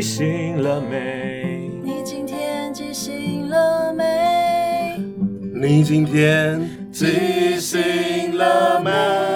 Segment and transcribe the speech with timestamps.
[0.00, 1.70] 记醒了没？
[1.84, 4.98] 你今天记醒了没？
[5.54, 9.29] 你今天记醒了没？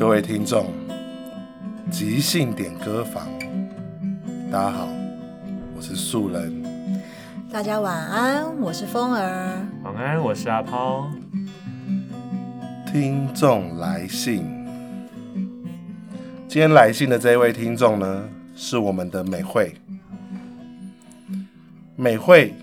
[0.00, 0.64] 各位听众，
[1.90, 3.28] 即兴点歌房，
[4.50, 4.88] 大家好，
[5.76, 6.64] 我是素人。
[7.52, 9.62] 大家晚安，我是风儿。
[9.82, 11.06] 晚安，我是阿抛。
[12.90, 14.42] 听众来信，
[16.48, 19.74] 今天来信的这一位听众呢，是我们的美惠。
[21.94, 22.54] 美惠，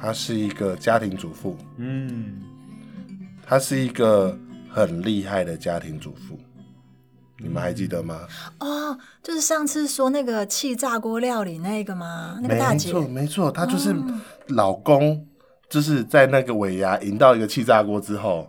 [0.00, 1.58] 她是一个家庭主妇。
[1.76, 2.40] 嗯，
[3.46, 4.34] 她是一个。
[4.72, 6.38] 很厉害的家庭主妇，
[7.38, 8.20] 你们还记得吗？
[8.58, 12.38] 哦，就是上次说那个气炸锅料理那个吗？
[12.42, 13.94] 那个大姐，没错，没错，她就是
[14.48, 15.26] 老公，
[15.68, 18.48] 就是在那个尾牙赢到一个气炸锅之后。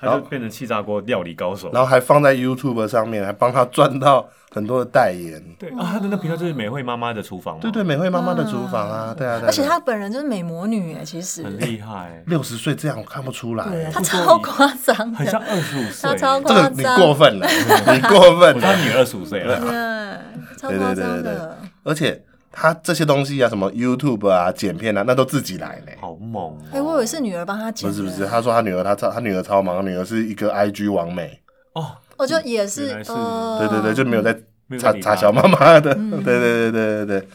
[0.00, 5.42] 他就变成气炸锅料理高手，然后还放在 YouTube 上面，还帮他赚到很多的代言。
[5.58, 7.60] 对啊，他的那频道就是美惠妈妈的厨房。
[7.60, 9.42] 对对，美惠妈妈的厨房啊，对啊。
[9.44, 12.22] 而且她本人就是美魔女哎，其实很厉害。
[12.26, 16.10] 六十岁这样我看不出来，她超夸张，很像二十五岁。
[16.10, 17.46] 她超夸张，这个你过分了，
[17.92, 18.60] 你过分了。
[18.60, 21.58] 她女儿二十五岁了，对，超夸张的。
[21.82, 22.22] 而且。
[22.52, 26.58] 他这些东西啊，什么 YouTube 啊、剪片啊，那都自己来嘞，好猛！
[26.72, 27.88] 哎，我以为是女儿帮他剪。
[27.88, 31.40] 不是不是，他说他女儿他超他女儿超忙，女儿是一个 IG 王美
[31.74, 34.36] 哦，我就也是，对对对，就没有在
[34.78, 37.28] 查查小妈妈的，对对对对对对。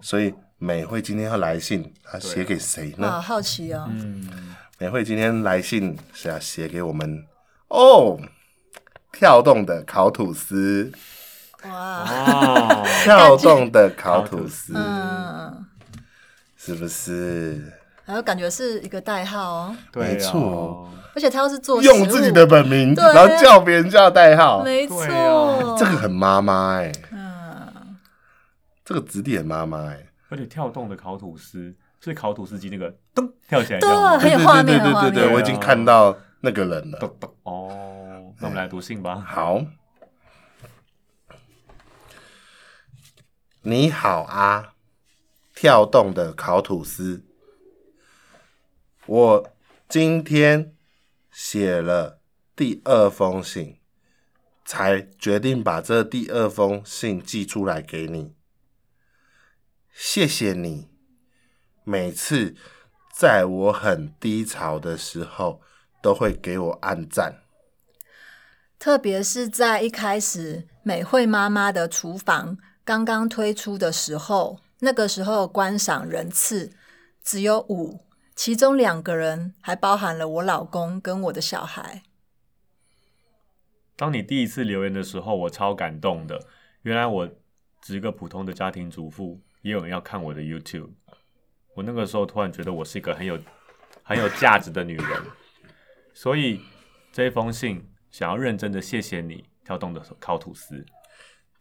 [0.00, 3.08] 所以美惠今天要来信，她写给谁呢？
[3.08, 3.88] 啊，好奇哦。
[3.90, 7.24] 嗯，美惠今天来信是要写给我们
[7.68, 8.16] 哦，
[9.12, 10.92] 跳动的烤吐司。
[11.64, 12.82] 哇！
[13.04, 15.64] 跳动的烤吐司，嗯，
[16.56, 17.72] 是不是？
[18.04, 20.88] 还有感觉是一个代号哦，没错。
[21.14, 25.76] 而且他又是做用自己的本名，然后叫别人叫代号，没错。
[25.78, 27.96] 这个很妈妈哎，嗯，
[28.84, 29.98] 这个指点妈妈哎。
[30.30, 36.98] 而且跳动的烤吐司，所以烤吐司机那个噔跳起来，对，很有画面，对对对对，我已经看到那个人了。
[37.44, 37.68] 哦，
[38.40, 39.22] 那我们来读信吧。
[39.24, 39.60] 好。
[43.64, 44.74] 你好啊，
[45.54, 47.22] 跳动的烤吐司。
[49.06, 49.50] 我
[49.88, 50.74] 今天
[51.30, 52.20] 写了
[52.56, 53.78] 第二封信，
[54.64, 58.34] 才决定把这第二封信寄出来给你。
[59.92, 60.88] 谢谢你，
[61.84, 62.56] 每次
[63.14, 65.62] 在我很低潮的时候，
[66.02, 67.44] 都会给我按赞。
[68.80, 72.58] 特别是在一开始，美惠妈妈的厨房。
[72.84, 76.72] 刚刚推出的时候，那个时候观赏人次
[77.22, 78.04] 只有五，
[78.34, 82.02] 其中两个人还包含了我老公跟我的小孩。
[83.94, 86.44] 当你第一次留言的时候，我超感动的。
[86.82, 87.28] 原来我
[87.80, 90.90] 只是个普通的家庭主妇，也有人要看我的 YouTube。
[91.74, 93.38] 我那个时候突然觉得我是一个很有
[94.02, 95.22] 很有价值的女人，
[96.12, 96.60] 所以
[97.12, 100.84] 这封信想要认真的谢谢你，跳动的烤吐司。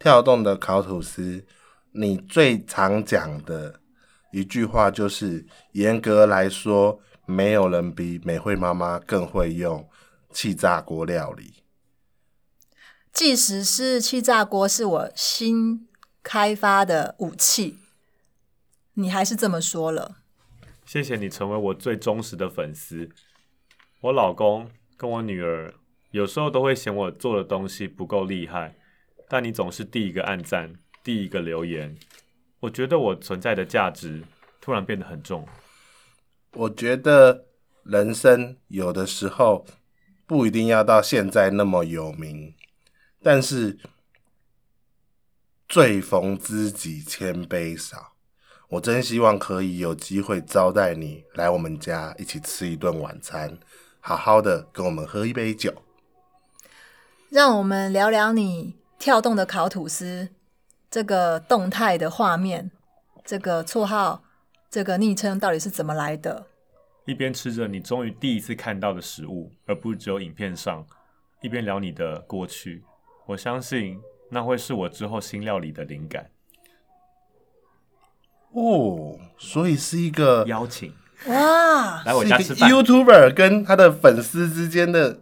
[0.02, 1.46] 跳动的烤吐司，
[1.92, 3.82] 你最常讲的
[4.32, 9.88] 一句话就是：严格来说，没有人比美惠妈妈更会用
[10.32, 11.54] 气炸锅料理。
[13.14, 15.88] 即使是气炸锅是我新
[16.24, 17.78] 开发的武器，
[18.96, 20.16] 你还是这么说了。
[20.84, 23.08] 谢谢你成为我最忠实的粉丝。
[24.00, 25.76] 我老公跟我女儿
[26.10, 28.74] 有时候都会嫌我做的东西不够厉害。
[29.32, 30.74] 但你总是第一个按赞，
[31.06, 31.96] 第一个留言，
[32.60, 34.24] 我觉得我存在的价值
[34.60, 35.48] 突然变得很重。
[36.52, 37.46] 我觉得
[37.84, 39.66] 人生有的时候
[40.28, 42.54] 不一定要到现在那么有名，
[43.24, 43.80] 但是
[45.70, 48.12] 最逢知己千杯少。
[48.68, 53.58] 我真希望可以有机会招待你来我们家一起吃一顿晚餐，
[54.02, 55.74] 好好的跟我们喝一杯酒。
[57.30, 58.81] 让我们聊聊你。
[59.02, 60.30] 跳动的烤吐司，
[60.92, 62.70] 这个动态的画面，
[63.26, 64.22] 这个绰号，
[64.70, 66.46] 这个昵称到底是怎么来的？
[67.06, 70.86] 一边吃着你终于第一次看到的食物，而不是只有影片上，
[71.42, 72.84] 一边聊你的过去。
[73.26, 74.00] 我相信
[74.30, 76.30] 那会是我之后新料理的灵感。
[78.52, 80.94] 哦，所以是一个邀请
[81.26, 82.70] 哇，来我家吃饭。
[82.70, 85.22] YouTuber 跟他的粉丝之间的，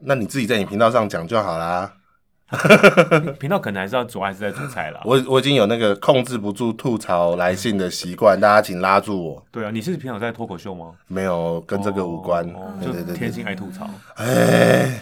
[0.00, 1.98] 那你自己在你频道上讲就好啦。
[3.40, 5.00] 频道可能还是要煮，还是在煮菜啦。
[5.04, 9.46] 我我已经有那个控制不住吐槽来信的习惯，大家请拉住我。
[9.50, 10.92] 对啊，你是平常在脱口秀吗？
[11.08, 13.14] 没有跟这个无关，哦对对对对。
[13.14, 13.88] 就天性爱吐槽。
[14.16, 15.00] 哎，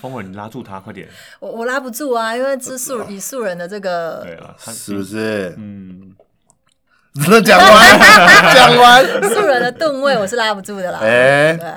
[0.00, 1.08] 风儿，你拉住他，快点。
[1.40, 5.02] 我我拉不住啊，因为这素以素人的这个对啊，是不？
[5.02, 5.54] 是？
[5.58, 6.14] 嗯，
[7.14, 7.98] 真 的讲完，
[8.54, 9.04] 讲完。
[9.28, 11.00] 素人的吨位，我是拉不住的啦。
[11.02, 11.68] 哎对，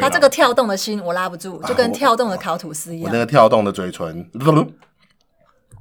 [0.00, 3.08] 他这个跳动的心我拉不住，就跟跳动的烤吐司一样。
[3.08, 4.28] 我那个跳动的嘴唇，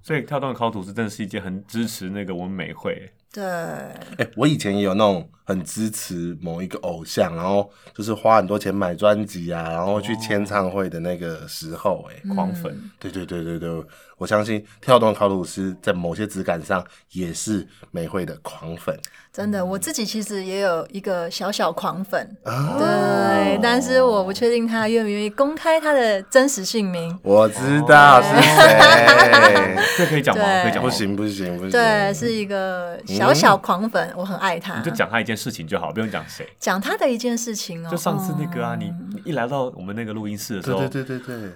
[0.03, 3.11] 所以跳动的烤吐司真的是一件很支持那个我们美会。
[3.33, 13.83] 对，哎，我以前也有那种很支持某一个偶像，然后就是花很多钱买专辑啊，然后去签唱会的那个时候，哎，狂粉，对对对对对，
[14.17, 18.99] 我相信跳动考鲁斯在某些质感上也是美惠的狂粉。
[19.31, 27.15] 真的，我自己其实也有一个小小狂粉，啊对，但是我不确定他愿不愿意公开他的真实姓名。
[27.21, 30.43] 我知道是谁， 这可以讲吗？
[30.63, 30.95] 可以讲不。
[30.95, 34.77] 行不行不行，对，是一个小小狂粉，我很爱他。
[34.77, 36.47] 你就讲他一件事情就好，不用讲谁。
[36.59, 37.89] 讲他的一件事情哦。
[37.89, 41.51] 就上次那个啊，嗯你你一来到我们那个录音室的时候，对对对对对，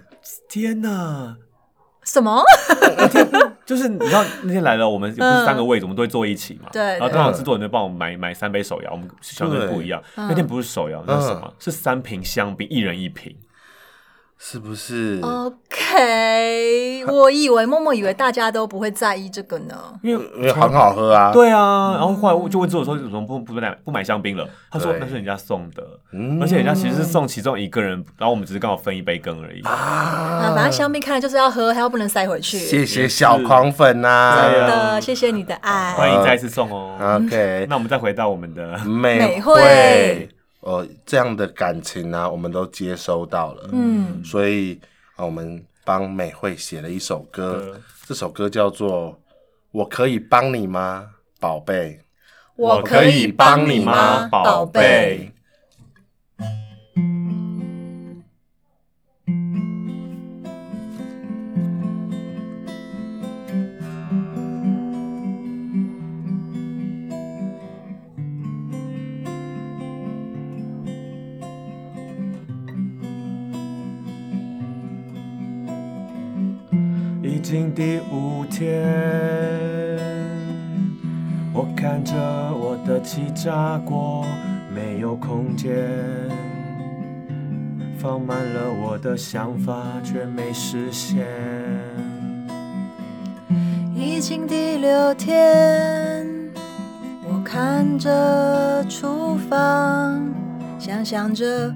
[0.49, 1.35] 天哪！
[2.03, 2.41] 什么？
[3.65, 6.69] 就是你知道那天来了，我们不是三个位置，我们都会坐一起嘛。
[6.71, 10.01] 对然后刚好制作人就帮我们买买三杯手摇，我们小人不一样。
[10.15, 11.53] 那天不是手摇，那是什么？
[11.59, 13.35] 是三瓶香槟，一人一瓶。
[14.41, 15.19] 是不是？
[15.21, 15.53] 哦
[15.91, 19.75] OK，我以为默默以为大家都不会在意这个呢。
[20.03, 21.31] 因为因为很好喝啊。
[21.33, 24.47] 对啊，然后后来我就问制作人说，怎么不不买不买香槟了？
[24.69, 29.61] 他说那是人家送的，嗯而且人家其实是送其中一个人，然后我们只是刚好分一杯羹而已。
[29.63, 32.59] 啊，反正香槟看来就是要喝，他又不能塞回去。
[32.59, 35.93] 谢谢小狂粉呐、真对啊的，谢谢你的爱。
[35.93, 36.95] 欢迎再次送哦。
[37.25, 40.29] OK，那我们再回到我们的美美会会，
[40.61, 43.69] 呃，这样的感情呢、啊，我们都接收到了。
[43.71, 44.79] 嗯，所以
[45.15, 49.11] 啊，我们帮美惠写了一首歌，歌这首歌叫做
[49.71, 51.99] 《我可以帮你吗，宝贝》。
[52.55, 55.31] 我可以帮你吗，宝贝？
[77.51, 78.79] 经第五天，
[81.51, 84.23] 我看着我的气炸锅，
[84.71, 85.73] 没有空间，
[87.97, 91.25] 放慢了我的想法，却没实现。
[93.95, 96.27] 已经第六天，
[97.27, 100.23] 我看着厨房，
[100.77, 101.73] 想象着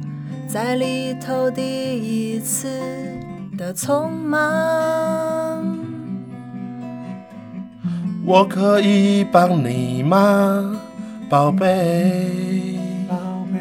[0.47, 1.97] 在里头第
[2.35, 2.69] 一次
[3.57, 5.42] 的匆忙。
[8.25, 10.79] 我可以帮你吗，
[11.29, 12.79] 宝贝？
[13.07, 13.17] 宝
[13.51, 13.59] 贝，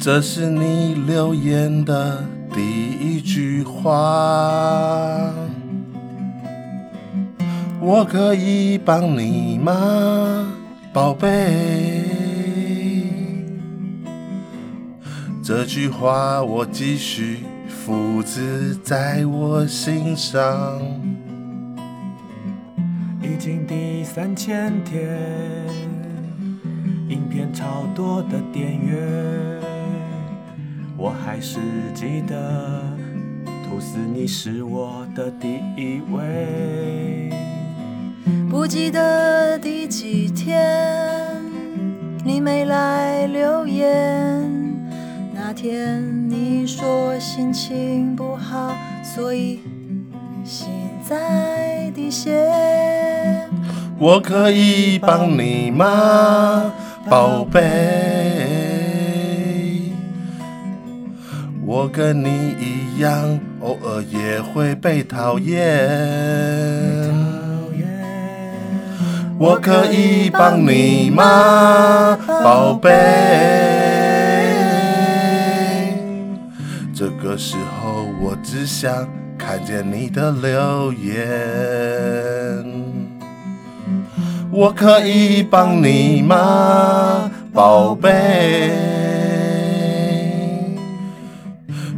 [0.00, 2.60] 这是你留言的第
[3.00, 5.32] 一句话。
[7.80, 10.52] 我可以帮你吗，
[10.92, 12.02] 宝贝？
[15.40, 20.82] 这句话我继续复制在我心上。
[23.38, 25.16] 已经第三千天，
[27.08, 28.98] 影片超多的点阅，
[30.96, 31.60] 我还是
[31.94, 32.82] 记得
[33.62, 37.30] 吐司你是我的第一位。
[38.50, 41.40] 不记得第几天
[42.24, 44.42] 你没来留言，
[45.32, 49.60] 那天你说心情不好，所以
[50.42, 50.68] 心
[51.04, 52.52] 在滴血。
[54.00, 56.72] 我可以帮你吗，
[57.10, 57.60] 宝贝？
[61.66, 65.58] 我跟你一样，偶尔也会被讨厌。
[69.36, 72.90] 我可以帮你吗，宝贝？
[76.94, 81.18] 这个时候，我只想看见你的留言。
[84.50, 88.72] 我可以帮你吗，宝贝？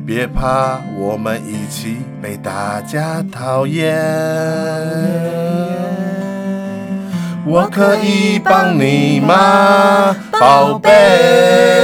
[0.04, 3.96] 别怕，我们一起被大家讨厌。
[7.46, 11.79] 我可以帮你吗，宝贝？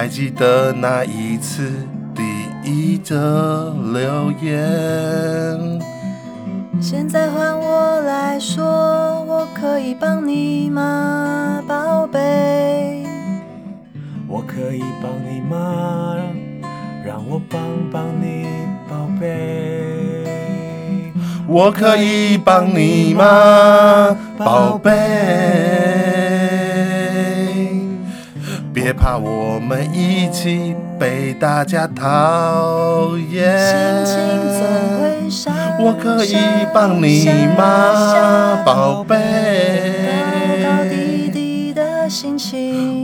[0.00, 1.70] 还记得那一次
[2.14, 2.22] 第
[2.64, 5.78] 一则留言。
[6.80, 8.64] 现在换我来说，
[9.28, 13.04] 我可以帮你吗，宝贝？
[14.26, 16.16] 我可以帮你吗？
[17.04, 17.60] 让我帮
[17.92, 18.46] 帮你，
[18.88, 20.24] 宝贝。
[21.46, 25.69] 我可以帮你吗，宝贝？
[29.00, 33.56] 怕，我们一起被大家讨厌。
[35.80, 36.36] 我可以
[36.74, 37.24] 帮你
[37.56, 39.16] 吗，宝贝？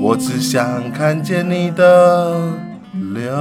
[0.02, 2.50] 我只想看见你的
[3.14, 3.32] 留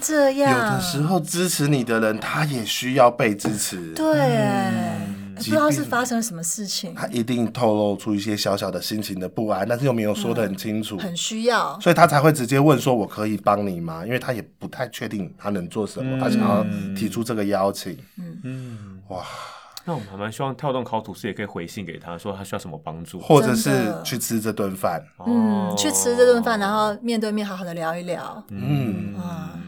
[0.00, 3.92] 这样，有的时候支持你的人，他也需要被支持。
[3.94, 16.64] 对，嗯、不知道是发生了什么事情，他一定透露出一些小小的心情的不安，但是又没有说的很清楚，嗯、很需要，所以他才会直接问说：“我可以帮你吗？”因为他也不太确定他能做什么，嗯、他想要
[16.94, 17.96] 提出这个邀请。
[18.18, 18.38] 嗯。
[18.44, 19.22] 嗯，哇，
[19.84, 23.70] 那我们还蛮希望跳动烤吐司也可以回信给他说他需要什么帮助，或者是
[24.02, 25.02] 去吃这顿饭。
[25.26, 28.42] 嗯，去吃这顿饭，然后面对面好好的聊一聊。
[28.48, 29.58] 嗯啊。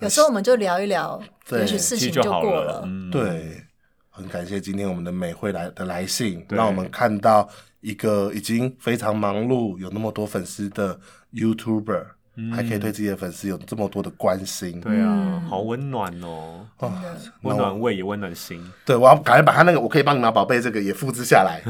[0.00, 1.18] 有时候我们就聊一聊，
[1.52, 2.86] 也许事情就过了。
[3.10, 3.64] 对，
[4.10, 7.48] 很感谢今天我们的美惠来的来信，对让我们看到
[7.80, 11.00] 一个已经非常忙碌、有那么多粉丝的
[11.32, 12.04] YouTuber。
[12.54, 16.66] 还可以对自己的粉丝有这么多的关心，对啊，好温暖哦，
[17.42, 18.60] 温暖胃也温暖心。
[18.84, 21.62] 对，我要赶快把他那个“我可以帮你拿宝贝”这个也复制下来，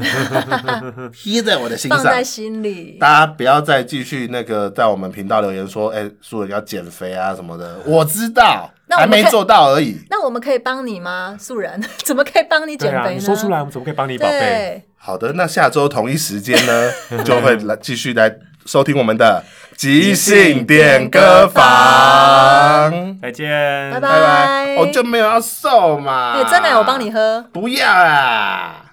[1.13, 2.97] 贴在我的心上，放在心里。
[2.99, 9.99] 大家不要再继续那个在我们频道留言说：“哎，素人要减肥啊什么的。”我知道，还没做到而已。
[10.09, 11.37] 那我们可以帮你吗？
[11.39, 13.21] 素人 怎么可以帮你减肥呢？
[13.21, 14.83] 说出来，我们怎么可以帮你宝贝？
[14.97, 16.91] 好的，那下周同一时间呢，
[17.23, 19.43] 就会来继续来收听我们的。
[19.77, 24.75] 即兴点歌房，再见，拜拜。
[24.77, 26.33] 我就没有要瘦嘛。
[26.35, 27.43] 哎，真的，我帮你喝。
[27.51, 28.84] 不要啦。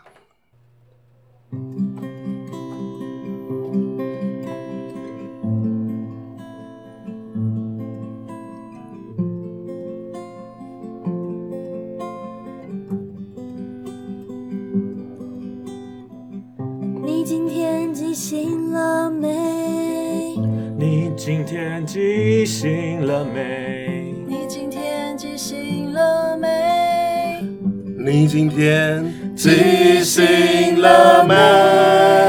[21.25, 24.13] 今天记醒了没？
[24.27, 26.49] 你今天记醒了没？
[28.05, 29.05] 你今天
[29.37, 32.22] 记醒了没？